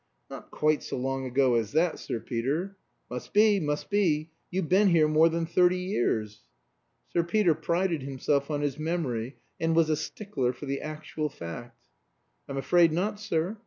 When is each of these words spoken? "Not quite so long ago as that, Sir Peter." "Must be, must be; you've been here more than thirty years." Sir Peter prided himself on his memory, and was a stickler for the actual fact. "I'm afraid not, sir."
"Not 0.31 0.49
quite 0.49 0.81
so 0.81 0.97
long 0.97 1.27
ago 1.27 1.53
as 1.53 1.73
that, 1.73 1.99
Sir 1.99 2.19
Peter." 2.19 2.75
"Must 3.11 3.31
be, 3.33 3.59
must 3.59 3.91
be; 3.91 4.31
you've 4.49 4.67
been 4.67 4.87
here 4.87 5.07
more 5.07 5.29
than 5.29 5.45
thirty 5.45 5.77
years." 5.77 6.41
Sir 7.13 7.23
Peter 7.23 7.53
prided 7.53 8.01
himself 8.01 8.49
on 8.49 8.61
his 8.61 8.79
memory, 8.79 9.35
and 9.59 9.75
was 9.75 9.91
a 9.91 9.95
stickler 9.95 10.53
for 10.53 10.65
the 10.65 10.81
actual 10.81 11.29
fact. 11.29 11.85
"I'm 12.49 12.57
afraid 12.57 12.91
not, 12.91 13.19
sir." 13.19 13.59